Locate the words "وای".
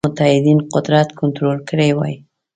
1.93-2.13